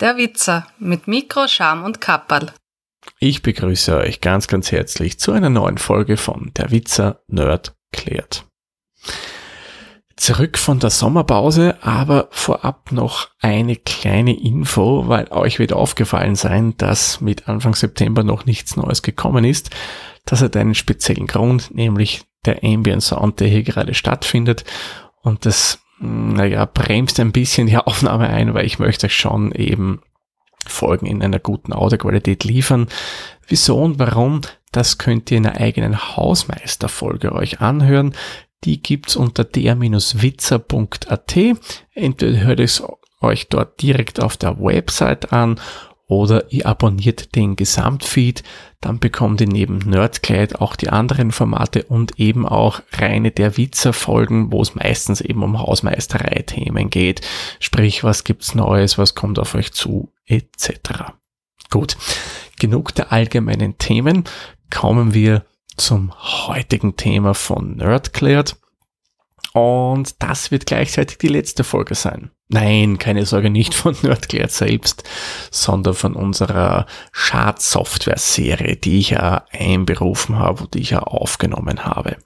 der 0.00 0.16
Witzer 0.16 0.66
mit 0.78 1.06
Mikro, 1.06 1.46
Scham 1.46 1.84
und 1.84 2.00
Kapperl. 2.00 2.52
Ich 3.18 3.42
begrüße 3.42 3.96
euch 3.96 4.20
ganz, 4.20 4.48
ganz 4.48 4.72
herzlich 4.72 5.18
zu 5.18 5.32
einer 5.32 5.50
neuen 5.50 5.78
Folge 5.78 6.16
von 6.16 6.52
Der 6.56 6.70
Witzer 6.70 7.22
Nerd 7.28 7.74
klärt. 7.92 8.46
Zurück 10.16 10.58
von 10.58 10.78
der 10.80 10.90
Sommerpause, 10.90 11.78
aber 11.82 12.28
vorab 12.30 12.92
noch 12.92 13.30
eine 13.40 13.76
kleine 13.76 14.38
Info, 14.38 15.08
weil 15.08 15.28
euch 15.30 15.58
wird 15.58 15.72
aufgefallen 15.72 16.36
sein, 16.36 16.76
dass 16.76 17.22
mit 17.22 17.48
Anfang 17.48 17.74
September 17.74 18.22
noch 18.22 18.44
nichts 18.44 18.76
Neues 18.76 19.00
gekommen 19.00 19.44
ist. 19.44 19.70
Das 20.26 20.42
hat 20.42 20.56
einen 20.56 20.74
speziellen 20.74 21.26
Grund, 21.26 21.74
nämlich 21.74 22.22
der 22.44 22.62
Ambient 22.62 23.02
Sound, 23.02 23.40
der 23.40 23.48
hier 23.48 23.62
gerade 23.62 23.94
stattfindet. 23.94 24.64
Und 25.22 25.46
das 25.46 25.78
naja, 26.00 26.64
bremst 26.64 27.20
ein 27.20 27.32
bisschen 27.32 27.66
die 27.66 27.76
Aufnahme 27.78 28.28
ein, 28.28 28.54
weil 28.54 28.66
ich 28.66 28.78
möchte 28.78 29.08
schon 29.08 29.52
eben 29.52 30.00
Folgen 30.66 31.06
in 31.06 31.22
einer 31.22 31.38
guten 31.38 31.72
Audioqualität 31.72 32.44
liefern. 32.44 32.88
Wieso 33.46 33.78
und 33.78 33.98
warum? 33.98 34.42
Das 34.72 34.98
könnt 34.98 35.30
ihr 35.30 35.38
in 35.38 35.46
einer 35.46 35.60
eigenen 35.60 36.16
Hausmeisterfolge 36.16 37.32
euch 37.32 37.60
anhören. 37.60 38.14
Die 38.64 38.82
gibt's 38.82 39.16
unter 39.16 39.44
der-witzer.at. 39.44 41.36
Entweder 41.94 42.40
hört 42.40 42.60
es 42.60 42.82
euch 43.20 43.48
dort 43.48 43.80
direkt 43.82 44.22
auf 44.22 44.36
der 44.36 44.60
Website 44.60 45.32
an 45.32 45.58
oder 46.10 46.50
ihr 46.52 46.66
abonniert 46.66 47.36
den 47.36 47.54
Gesamtfeed, 47.54 48.42
dann 48.80 48.98
bekommt 48.98 49.40
ihr 49.40 49.46
neben 49.46 49.78
Nerdkleid 49.78 50.60
auch 50.60 50.74
die 50.74 50.88
anderen 50.88 51.30
Formate 51.30 51.84
und 51.84 52.18
eben 52.18 52.46
auch 52.46 52.82
reine 52.92 53.30
der 53.30 53.56
Witzer 53.56 53.92
Folgen, 53.92 54.50
wo 54.50 54.60
es 54.60 54.74
meistens 54.74 55.20
eben 55.20 55.44
um 55.44 55.60
Hausmeisterei-Themen 55.60 56.90
geht. 56.90 57.20
Sprich, 57.60 58.02
was 58.02 58.24
gibt's 58.24 58.56
Neues, 58.56 58.98
was 58.98 59.14
kommt 59.14 59.38
auf 59.38 59.54
euch 59.54 59.72
zu, 59.72 60.12
etc. 60.26 61.12
Gut, 61.70 61.96
genug 62.58 62.92
der 62.96 63.12
allgemeinen 63.12 63.78
Themen. 63.78 64.24
Kommen 64.68 65.14
wir 65.14 65.44
zum 65.76 66.12
heutigen 66.48 66.96
Thema 66.96 67.34
von 67.34 67.76
Nerdklärt. 67.76 68.56
Und 69.52 70.20
das 70.20 70.50
wird 70.50 70.66
gleichzeitig 70.66 71.18
die 71.18 71.28
letzte 71.28 71.62
Folge 71.62 71.94
sein. 71.94 72.32
Nein, 72.52 72.98
keine 72.98 73.24
Sorge, 73.26 73.48
nicht 73.48 73.74
von 73.74 73.96
Nerdklärt 74.02 74.50
selbst, 74.50 75.04
sondern 75.52 75.94
von 75.94 76.14
unserer 76.14 76.86
Schadsoftware-Serie, 77.12 78.76
die 78.76 78.98
ich 78.98 79.10
ja 79.10 79.44
einberufen 79.52 80.36
habe 80.36 80.64
und 80.64 80.74
die 80.74 80.80
ich 80.80 80.90
ja 80.90 80.98
aufgenommen 80.98 81.84
habe. 81.84 82.16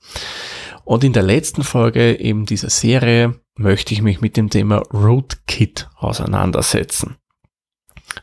Und 0.84 1.05
in 1.05 1.12
der 1.12 1.22
letzten 1.22 1.62
Folge 1.62 2.19
eben 2.19 2.47
dieser 2.47 2.70
Serie 2.70 3.39
möchte 3.56 3.92
ich 3.92 4.00
mich 4.00 4.22
mit 4.22 4.39
dem 4.39 4.48
Thema 4.48 4.78
Rootkit 4.94 5.91
auseinandersetzen. 5.97 7.16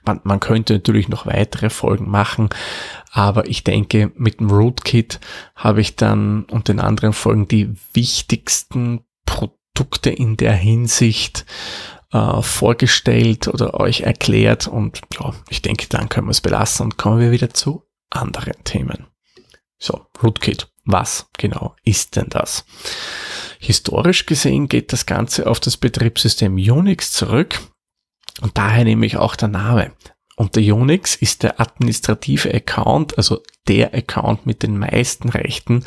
Man, 0.04 0.22
man 0.24 0.40
könnte 0.40 0.74
natürlich 0.74 1.08
noch 1.08 1.28
weitere 1.28 1.70
Folgen 1.70 2.10
machen, 2.10 2.50
aber 3.12 3.48
ich 3.48 3.64
denke, 3.64 4.12
mit 4.16 4.40
dem 4.40 4.50
Rootkit 4.50 5.20
habe 5.56 5.82
ich 5.82 5.96
dann 5.96 6.46
und 6.46 6.68
den 6.68 6.80
anderen 6.80 7.14
Folgen 7.14 7.48
die 7.48 7.76
wichtigsten 7.94 9.02
Produkte 9.74 10.10
in 10.10 10.38
der 10.38 10.54
Hinsicht 10.54 11.46
äh, 12.12 12.42
vorgestellt 12.42 13.48
oder 13.48 13.80
euch 13.80 14.02
erklärt 14.02 14.68
und 14.68 15.02
ja, 15.20 15.34
ich 15.50 15.62
denke, 15.62 15.88
dann 15.88 16.10
können 16.10 16.28
wir 16.28 16.32
es 16.32 16.42
belassen 16.42 16.86
und 16.86 16.98
kommen 16.98 17.20
wir 17.20 17.32
wieder 17.32 17.54
zu 17.54 17.84
anderen 18.10 18.64
Themen. 18.64 19.08
So, 19.78 20.06
Rootkit. 20.22 20.68
Was 20.84 21.28
genau 21.38 21.76
ist 21.84 22.16
denn 22.16 22.28
das? 22.30 22.66
Historisch 23.60 24.26
gesehen 24.26 24.68
geht 24.68 24.92
das 24.94 25.06
Ganze 25.06 25.46
auf 25.46 25.60
das 25.60 25.78
Betriebssystem 25.78 26.56
Unix 26.56 27.14
zurück 27.14 27.60
und 28.42 28.58
daher 28.58 28.84
nehme 28.84 29.06
ich 29.06 29.18
auch 29.18 29.36
der 29.36 29.48
Name. 29.48 29.92
Unter 30.36 30.60
Unix 30.60 31.16
ist 31.16 31.44
der 31.44 31.60
administrative 31.60 32.52
Account, 32.52 33.18
also 33.18 33.44
der 33.68 33.94
Account 33.94 34.48
mit 34.48 34.64
den 34.64 34.78
meisten 34.78 35.30
Rechten, 35.30 35.86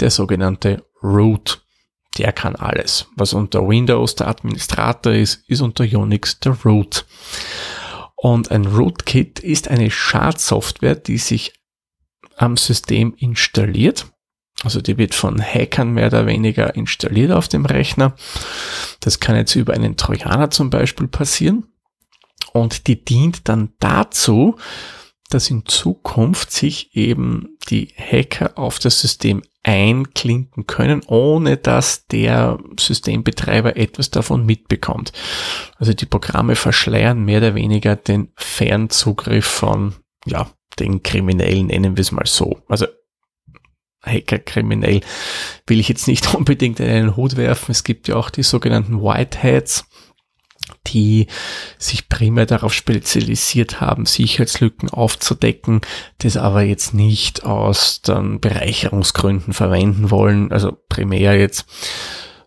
der 0.00 0.10
sogenannte 0.10 0.84
Root. 1.02 1.65
Der 2.18 2.32
kann 2.32 2.56
alles. 2.56 3.06
Was 3.16 3.34
unter 3.34 3.68
Windows 3.68 4.14
der 4.14 4.28
Administrator 4.28 5.12
ist, 5.12 5.44
ist 5.48 5.60
unter 5.60 5.84
Unix 5.84 6.40
der 6.40 6.56
Root. 6.64 7.04
Und 8.16 8.50
ein 8.50 8.64
Rootkit 8.66 9.38
ist 9.38 9.68
eine 9.68 9.90
Schadsoftware, 9.90 10.94
die 10.94 11.18
sich 11.18 11.52
am 12.36 12.56
System 12.56 13.14
installiert. 13.16 14.06
Also 14.62 14.80
die 14.80 14.96
wird 14.96 15.14
von 15.14 15.40
Hackern 15.40 15.92
mehr 15.92 16.06
oder 16.06 16.26
weniger 16.26 16.74
installiert 16.74 17.30
auf 17.30 17.48
dem 17.48 17.66
Rechner. 17.66 18.16
Das 19.00 19.20
kann 19.20 19.36
jetzt 19.36 19.54
über 19.54 19.74
einen 19.74 19.96
Trojaner 19.96 20.50
zum 20.50 20.70
Beispiel 20.70 21.08
passieren. 21.08 21.66
Und 22.52 22.86
die 22.86 23.04
dient 23.04 23.48
dann 23.48 23.74
dazu, 23.80 24.56
dass 25.28 25.50
in 25.50 25.66
Zukunft 25.66 26.52
sich 26.52 26.96
eben 26.96 27.58
die 27.68 27.92
Hacker 27.96 28.56
auf 28.56 28.78
das 28.78 29.00
System 29.00 29.42
einklinken 29.66 30.68
können, 30.68 31.02
ohne 31.08 31.56
dass 31.56 32.06
der 32.06 32.58
Systembetreiber 32.78 33.76
etwas 33.76 34.10
davon 34.10 34.46
mitbekommt. 34.46 35.12
Also 35.78 35.92
die 35.92 36.06
Programme 36.06 36.54
verschleiern 36.54 37.24
mehr 37.24 37.38
oder 37.38 37.56
weniger 37.56 37.96
den 37.96 38.28
Fernzugriff 38.36 39.44
von, 39.44 39.96
ja, 40.24 40.48
den 40.78 41.02
Kriminellen, 41.02 41.66
nennen 41.66 41.96
wir 41.96 42.02
es 42.02 42.12
mal 42.12 42.26
so. 42.26 42.62
Also 42.68 42.86
Hacker-Kriminell 44.04 45.00
will 45.66 45.80
ich 45.80 45.88
jetzt 45.88 46.06
nicht 46.06 46.32
unbedingt 46.36 46.78
in 46.78 46.88
einen 46.88 47.16
Hut 47.16 47.36
werfen. 47.36 47.72
Es 47.72 47.82
gibt 47.82 48.06
ja 48.06 48.14
auch 48.14 48.30
die 48.30 48.44
sogenannten 48.44 49.02
Whiteheads 49.02 49.84
die 50.86 51.26
sich 51.78 52.08
primär 52.08 52.46
darauf 52.46 52.72
spezialisiert 52.72 53.80
haben, 53.80 54.06
Sicherheitslücken 54.06 54.90
aufzudecken, 54.90 55.80
das 56.18 56.36
aber 56.36 56.62
jetzt 56.62 56.94
nicht 56.94 57.44
aus 57.44 58.02
den 58.02 58.40
Bereicherungsgründen 58.40 59.52
verwenden 59.52 60.10
wollen, 60.10 60.52
also 60.52 60.76
primär 60.88 61.38
jetzt, 61.38 61.66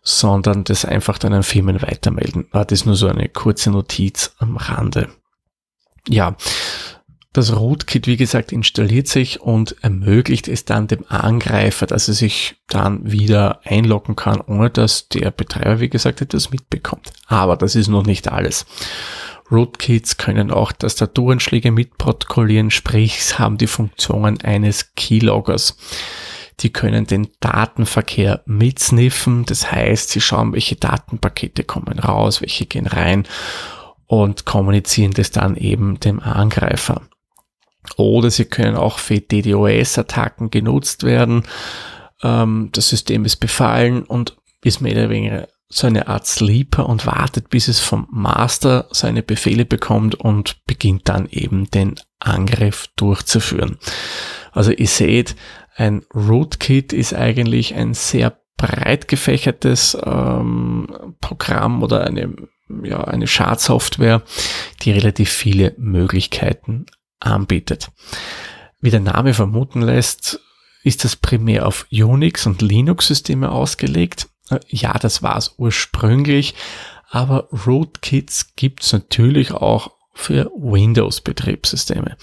sondern 0.02 0.64
das 0.64 0.86
einfach 0.86 1.18
dann 1.18 1.34
an 1.34 1.44
Firmen 1.44 1.82
weitermelden. 1.82 2.48
War 2.52 2.66
das 2.66 2.86
nur 2.86 2.96
so 2.96 3.08
eine 3.08 3.30
kurze 3.30 3.70
Notiz 3.70 4.34
am 4.40 4.58
Rande. 4.58 5.10
Ja, 6.08 6.36
das 7.34 7.56
Rootkit, 7.56 8.08
wie 8.08 8.18
gesagt, 8.18 8.52
installiert 8.52 9.08
sich 9.08 9.40
und 9.40 9.76
ermöglicht 9.82 10.48
es 10.48 10.66
dann 10.66 10.88
dem 10.88 11.06
Angreifer, 11.08 11.86
dass 11.86 12.08
er 12.08 12.16
sich 12.16 12.56
dann 12.68 13.12
wieder 13.12 13.62
einloggen 13.64 14.16
kann, 14.16 14.42
ohne 14.42 14.72
dass 14.72 15.10
der 15.10 15.30
Betreiber, 15.30 15.80
wie 15.80 15.90
gesagt, 15.90 16.22
etwas 16.22 16.50
mitbekommt. 16.50 17.12
Aber 17.28 17.56
das 17.56 17.76
ist 17.76 17.88
noch 17.88 18.06
nicht 18.06 18.32
alles. 18.32 18.66
Rootkits 19.52 20.18
können 20.18 20.52
auch 20.52 20.72
Tastaturenschläge 20.72 21.72
mitprotokollieren, 21.72 22.72
sprich 22.72 23.38
haben 23.38 23.58
die 23.58 23.68
Funktionen 23.68 24.42
eines 24.42 24.96
Keyloggers. 24.96 25.78
Die 26.62 26.72
können 26.72 27.06
den 27.06 27.30
Datenverkehr 27.40 28.42
mitsniffen, 28.46 29.46
das 29.46 29.72
heißt, 29.72 30.10
sie 30.10 30.22
schauen, 30.22 30.54
welche 30.54 30.76
Datenpakete 30.76 31.64
kommen 31.64 32.00
raus, 32.00 32.42
welche 32.42 32.66
gehen 32.66 32.88
rein 32.88 33.26
und 34.08 34.46
kommunizieren 34.46 35.14
das 35.14 35.32
dann 35.32 35.56
eben 35.56 36.00
dem 36.00 36.20
Angreifer. 36.20 37.02
Oder 37.98 38.32
sie 38.32 38.46
können 38.46 38.76
auch 38.76 39.00
für 39.00 39.20
DDoS-Attacken 39.20 40.52
genutzt 40.52 41.04
werden. 41.04 41.44
Ähm, 42.24 42.70
das 42.72 42.90
System 42.90 43.26
ist 43.26 43.38
befallen 43.38 44.04
und 44.04 44.38
ist 44.64 44.82
mehr 44.82 44.94
oder 44.94 45.10
weniger 45.10 45.48
so 45.70 45.86
eine 45.86 46.08
Art 46.08 46.26
Sleeper 46.26 46.90
und 46.90 47.06
wartet, 47.06 47.50
bis 47.50 47.68
es 47.68 47.80
vom 47.80 48.08
Master 48.12 48.88
seine 48.92 49.22
Befehle 49.22 49.66
bekommt 49.66 50.16
und 50.16 50.66
beginnt 50.66 51.08
dann 51.08 51.28
eben 51.30 51.70
den 51.70 51.96
Angriff 52.20 52.88
durchzuführen. 52.96 53.78
Also 54.52 54.72
ihr 54.72 54.88
seht, 54.88 55.36
ein 55.76 56.04
Rootkit 56.14 56.92
ist 56.92 57.14
eigentlich 57.14 57.76
ein 57.76 57.94
sehr 57.94 58.40
breit 58.58 59.08
gefächertes 59.08 59.98
ähm, 60.04 61.16
Programm 61.22 61.84
oder 61.84 62.04
eine, 62.04 62.36
ja, 62.84 63.04
eine 63.04 63.28
Schadsoftware, 63.28 64.24
die 64.82 64.92
relativ 64.92 65.30
viele 65.30 65.76
Möglichkeiten 65.78 66.88
anbietet. 67.20 67.92
Wie 68.80 68.92
der 68.92 69.02
Name 69.02 69.34
vermuten 69.34 69.82
lässt, 69.82 70.40
ist 70.84 71.04
das 71.04 71.16
primär 71.16 71.68
auf 71.68 71.86
Unix 71.92 72.46
und 72.46 72.62
Linux-Systeme 72.62 73.52
ausgelegt. 73.52 74.30
Ja, 74.68 74.94
das 74.98 75.22
war 75.22 75.38
es 75.38 75.54
ursprünglich, 75.58 76.56
aber 77.10 77.50
Rootkits 77.66 78.56
gibt 78.56 78.84
es 78.84 78.94
natürlich 78.94 79.52
auch 79.52 79.92
für 80.14 80.52
Windows-Betriebssysteme. 80.56 82.18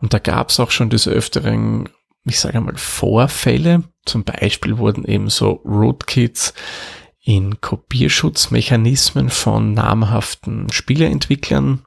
Und 0.00 0.14
da 0.14 0.18
gab 0.18 0.50
es 0.50 0.60
auch 0.60 0.70
schon 0.70 0.90
des 0.90 1.08
Öfteren, 1.08 1.88
ich 2.24 2.38
sage 2.38 2.60
mal, 2.60 2.76
Vorfälle. 2.76 3.84
Zum 4.04 4.24
Beispiel 4.24 4.78
wurden 4.78 5.04
eben 5.04 5.30
so 5.30 5.62
Rootkits 5.64 6.54
in 7.20 7.60
Kopierschutzmechanismen 7.60 9.30
von 9.30 9.72
namhaften 9.72 10.70
Spieleentwicklern 10.70 11.84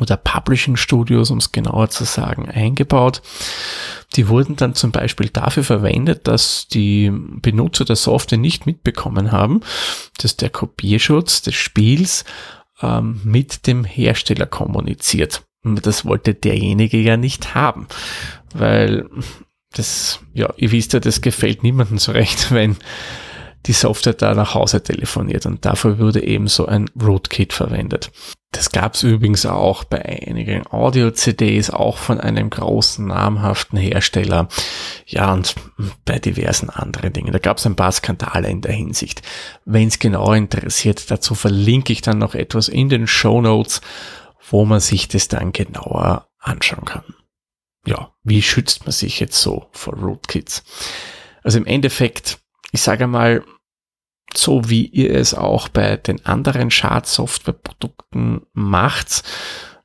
oder 0.00 0.16
Publishing 0.16 0.76
Studios, 0.76 1.30
um 1.30 1.38
es 1.38 1.52
genauer 1.52 1.90
zu 1.90 2.04
sagen, 2.04 2.48
eingebaut. 2.48 3.22
Die 4.16 4.28
wurden 4.28 4.56
dann 4.56 4.74
zum 4.74 4.90
Beispiel 4.90 5.28
dafür 5.28 5.64
verwendet, 5.64 6.26
dass 6.26 6.66
die 6.68 7.10
Benutzer 7.12 7.84
der 7.84 7.96
Software 7.96 8.38
nicht 8.38 8.66
mitbekommen 8.66 9.32
haben, 9.32 9.60
dass 10.18 10.36
der 10.36 10.50
Kopierschutz 10.50 11.42
des 11.42 11.54
Spiels 11.54 12.24
ähm, 12.82 13.20
mit 13.24 13.66
dem 13.66 13.84
Hersteller 13.84 14.46
kommuniziert. 14.46 15.42
Und 15.62 15.86
das 15.86 16.04
wollte 16.04 16.34
derjenige 16.34 16.98
ja 16.98 17.16
nicht 17.16 17.54
haben, 17.54 17.86
weil 18.52 19.08
das, 19.72 20.20
ja, 20.32 20.52
ihr 20.56 20.72
wisst 20.72 20.92
ja, 20.92 21.00
das 21.00 21.20
gefällt 21.20 21.62
niemandem 21.62 21.98
so 21.98 22.12
recht, 22.12 22.50
wenn 22.52 22.76
die 23.66 23.72
Software 23.72 24.12
da 24.12 24.34
nach 24.34 24.54
Hause 24.54 24.82
telefoniert 24.82 25.46
und 25.46 25.64
dafür 25.64 25.98
wurde 25.98 26.22
eben 26.22 26.48
so 26.48 26.66
ein 26.66 26.90
Rootkit 27.00 27.52
verwendet. 27.52 28.10
Das 28.54 28.70
gab 28.70 28.94
es 28.94 29.02
übrigens 29.02 29.46
auch 29.46 29.82
bei 29.82 30.04
einigen 30.04 30.64
Audio-CDs, 30.70 31.70
auch 31.70 31.96
von 31.96 32.20
einem 32.20 32.50
großen 32.50 33.04
namhaften 33.04 33.76
Hersteller. 33.76 34.48
Ja, 35.06 35.32
und 35.32 35.56
bei 36.04 36.20
diversen 36.20 36.70
anderen 36.70 37.12
Dingen. 37.12 37.32
Da 37.32 37.40
gab 37.40 37.58
es 37.58 37.66
ein 37.66 37.74
paar 37.74 37.90
Skandale 37.90 38.48
in 38.48 38.60
der 38.60 38.72
Hinsicht. 38.72 39.22
Wenn 39.64 39.88
es 39.88 39.98
genau 39.98 40.32
interessiert, 40.32 41.10
dazu 41.10 41.34
verlinke 41.34 41.92
ich 41.92 42.00
dann 42.00 42.18
noch 42.18 42.36
etwas 42.36 42.68
in 42.68 42.88
den 42.88 43.08
Show 43.08 43.40
Notes, 43.40 43.80
wo 44.48 44.64
man 44.64 44.78
sich 44.78 45.08
das 45.08 45.26
dann 45.26 45.50
genauer 45.52 46.28
anschauen 46.38 46.84
kann. 46.84 47.02
Ja, 47.84 48.12
wie 48.22 48.40
schützt 48.40 48.84
man 48.84 48.92
sich 48.92 49.18
jetzt 49.18 49.40
so 49.40 49.66
vor 49.72 49.94
Rootkits? 49.94 50.62
Also 51.42 51.58
im 51.58 51.66
Endeffekt, 51.66 52.38
ich 52.70 52.82
sage 52.82 53.08
mal, 53.08 53.42
so 54.36 54.68
wie 54.68 54.86
ihr 54.86 55.14
es 55.14 55.34
auch 55.34 55.68
bei 55.68 55.96
den 55.96 56.24
anderen 56.26 56.70
Schadsoftwareprodukten 56.70 58.42
macht, 58.52 59.22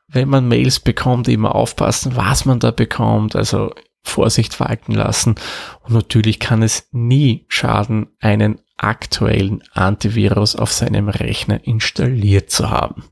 wenn 0.07 0.29
man 0.29 0.47
Mails 0.47 0.79
bekommt, 0.79 1.27
immer 1.27 1.55
aufpassen, 1.55 2.15
was 2.15 2.45
man 2.45 2.59
da 2.59 2.71
bekommt, 2.71 3.35
also 3.35 3.73
Vorsicht 4.01 4.59
walten 4.59 4.93
lassen. 4.93 5.35
Und 5.83 5.93
natürlich 5.93 6.39
kann 6.39 6.63
es 6.63 6.87
nie 6.91 7.45
schaden, 7.47 8.07
einen 8.19 8.59
aktuellen 8.77 9.61
Antivirus 9.73 10.55
auf 10.55 10.71
seinem 10.71 11.09
Rechner 11.09 11.65
installiert 11.65 12.49
zu 12.49 12.69
haben. 12.69 13.03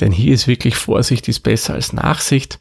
Denn 0.00 0.12
hier 0.12 0.34
ist 0.34 0.46
wirklich 0.46 0.76
Vorsicht 0.76 1.28
ist 1.28 1.40
besser 1.40 1.74
als 1.74 1.92
Nachsicht, 1.92 2.60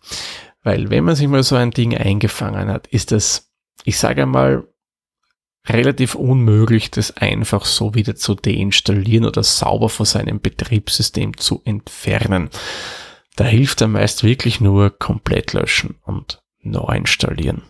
weil 0.63 0.89
wenn 0.89 1.03
man 1.03 1.15
sich 1.15 1.27
mal 1.27 1.43
so 1.43 1.55
ein 1.55 1.71
Ding 1.71 1.95
eingefangen 1.95 2.69
hat, 2.69 2.87
ist 2.87 3.11
das, 3.11 3.51
ich 3.83 3.97
sage 3.97 4.23
einmal, 4.23 4.67
relativ 5.67 6.15
unmöglich, 6.15 6.91
das 6.91 7.15
einfach 7.15 7.65
so 7.65 7.95
wieder 7.95 8.15
zu 8.15 8.35
deinstallieren 8.35 9.25
oder 9.25 9.43
sauber 9.43 9.89
von 9.89 10.05
seinem 10.05 10.41
Betriebssystem 10.41 11.37
zu 11.37 11.61
entfernen. 11.63 12.49
Da 13.35 13.45
hilft 13.45 13.81
er 13.81 13.87
meist 13.87 14.23
wirklich 14.23 14.61
nur 14.61 14.89
komplett 14.91 15.53
löschen 15.53 15.95
und 16.03 16.41
neu 16.61 16.95
installieren. 16.95 17.63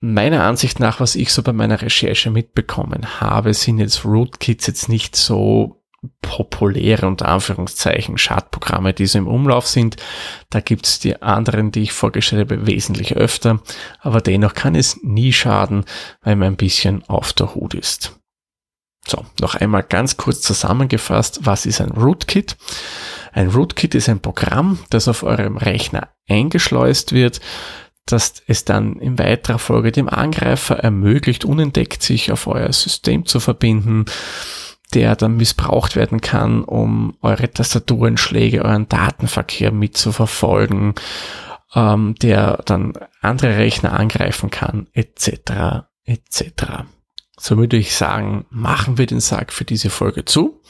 Meiner 0.00 0.44
Ansicht 0.44 0.78
nach, 0.78 1.00
was 1.00 1.16
ich 1.16 1.32
so 1.32 1.42
bei 1.42 1.52
meiner 1.52 1.80
Recherche 1.80 2.30
mitbekommen 2.30 3.20
habe, 3.20 3.54
sind 3.54 3.78
jetzt 3.78 4.04
Rootkits 4.04 4.66
jetzt 4.66 4.88
nicht 4.88 5.16
so 5.16 5.82
populäre 6.22 7.06
unter 7.06 7.28
Anführungszeichen 7.28 8.18
Schadprogramme, 8.18 8.92
die 8.92 9.06
so 9.06 9.18
im 9.18 9.28
Umlauf 9.28 9.66
sind. 9.66 9.96
Da 10.50 10.60
gibt 10.60 10.86
es 10.86 10.98
die 10.98 11.22
anderen, 11.22 11.72
die 11.72 11.82
ich 11.82 11.92
vorgestellt 11.92 12.50
habe, 12.50 12.66
wesentlich 12.66 13.16
öfter, 13.16 13.60
aber 14.00 14.20
dennoch 14.20 14.54
kann 14.54 14.74
es 14.74 14.98
nie 15.02 15.32
schaden, 15.32 15.84
weil 16.22 16.36
man 16.36 16.48
ein 16.48 16.56
bisschen 16.56 17.04
auf 17.08 17.32
der 17.32 17.54
Hut 17.54 17.74
ist. 17.74 18.18
So, 19.06 19.24
noch 19.40 19.54
einmal 19.54 19.84
ganz 19.84 20.16
kurz 20.16 20.40
zusammengefasst, 20.40 21.40
was 21.44 21.64
ist 21.64 21.80
ein 21.80 21.92
Rootkit? 21.92 22.56
Ein 23.32 23.48
Rootkit 23.48 23.94
ist 23.94 24.08
ein 24.08 24.20
Programm, 24.20 24.80
das 24.90 25.06
auf 25.06 25.22
eurem 25.22 25.56
Rechner 25.56 26.08
eingeschleust 26.28 27.12
wird, 27.12 27.40
dass 28.04 28.42
es 28.46 28.64
dann 28.64 28.98
in 28.98 29.18
weiterer 29.18 29.58
Folge 29.58 29.92
dem 29.92 30.08
Angreifer 30.08 30.76
ermöglicht, 30.76 31.44
unentdeckt 31.44 32.02
sich 32.02 32.32
auf 32.32 32.46
euer 32.46 32.72
System 32.72 33.26
zu 33.26 33.40
verbinden 33.40 34.06
der 34.94 35.16
dann 35.16 35.36
missbraucht 35.36 35.96
werden 35.96 36.20
kann, 36.20 36.62
um 36.62 37.16
eure 37.20 37.50
Tastaturenschläge, 37.50 38.64
euren 38.64 38.88
Datenverkehr 38.88 39.72
mitzuverfolgen, 39.72 40.94
ähm, 41.74 42.14
der 42.22 42.62
dann 42.64 42.92
andere 43.20 43.56
Rechner 43.56 43.98
angreifen 43.98 44.50
kann, 44.50 44.88
etc. 44.92 45.84
etc. 46.04 46.44
So 47.38 47.58
würde 47.58 47.76
ich 47.76 47.94
sagen, 47.94 48.46
machen 48.50 48.96
wir 48.96 49.06
den 49.06 49.20
Sack 49.20 49.52
für 49.52 49.64
diese 49.64 49.90
Folge 49.90 50.24
zu. 50.24 50.62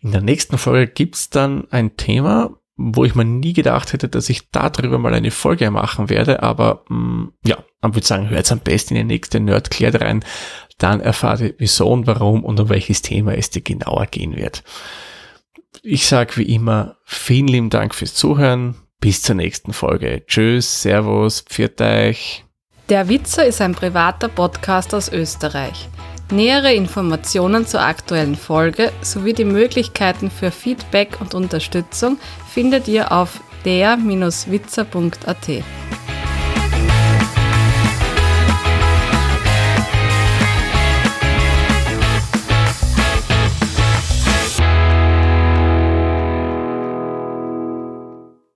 In 0.00 0.12
der 0.12 0.22
nächsten 0.22 0.58
Folge 0.58 0.90
gibt's 0.90 1.30
dann 1.30 1.70
ein 1.70 1.96
Thema, 1.96 2.56
wo 2.76 3.04
ich 3.04 3.14
mir 3.14 3.24
nie 3.24 3.52
gedacht 3.52 3.92
hätte, 3.92 4.08
dass 4.08 4.28
ich 4.28 4.50
darüber 4.50 4.98
mal 4.98 5.14
eine 5.14 5.30
Folge 5.30 5.70
machen 5.70 6.08
werde, 6.08 6.42
aber 6.42 6.84
mh, 6.88 6.96
mm, 6.96 7.32
ja, 7.44 7.58
man 7.80 7.94
würde 7.94 8.06
sagen, 8.06 8.30
hört 8.30 8.50
am 8.50 8.60
besten 8.60 8.96
in 8.96 9.08
die 9.08 9.14
nächste 9.14 9.40
Nerdklärt 9.40 10.00
rein, 10.00 10.24
dann 10.78 11.00
erfahrt 11.00 11.40
ihr 11.40 11.54
wieso 11.58 11.88
und 11.88 12.06
warum 12.06 12.44
und 12.44 12.58
um 12.58 12.68
welches 12.68 13.02
Thema 13.02 13.34
es 13.34 13.50
dir 13.50 13.62
genauer 13.62 14.06
gehen 14.06 14.36
wird. 14.36 14.62
Ich 15.82 16.06
sage 16.06 16.36
wie 16.36 16.54
immer, 16.54 16.96
vielen 17.04 17.48
lieben 17.48 17.70
Dank 17.70 17.94
fürs 17.94 18.14
Zuhören, 18.14 18.76
bis 19.00 19.22
zur 19.22 19.34
nächsten 19.34 19.72
Folge. 19.72 20.24
Tschüss, 20.26 20.82
Servus, 20.82 21.40
pfiat 21.40 21.80
euch. 21.80 22.44
Der 22.88 23.08
Witzer 23.08 23.46
ist 23.46 23.60
ein 23.60 23.74
privater 23.74 24.28
Podcast 24.28 24.94
aus 24.94 25.10
Österreich. 25.10 25.88
Nähere 26.32 26.72
Informationen 26.72 27.66
zur 27.66 27.82
aktuellen 27.82 28.36
Folge 28.36 28.90
sowie 29.02 29.34
die 29.34 29.44
Möglichkeiten 29.44 30.30
für 30.30 30.50
Feedback 30.50 31.20
und 31.20 31.34
Unterstützung 31.34 32.16
findet 32.50 32.88
ihr 32.88 33.12
auf 33.12 33.40
der-witzer.at. 33.66 35.48